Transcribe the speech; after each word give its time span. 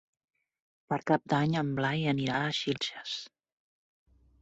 Per 0.93 0.99
Cap 1.11 1.27
d'Any 1.35 1.53
en 1.63 1.71
Blai 1.81 2.09
anirà 2.15 2.41
a 2.49 2.59
Xilxes. 2.63 3.17